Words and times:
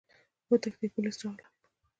وتښتئ! 0.49 0.85
پوليس 0.93 1.15
راغلل! 1.23 1.51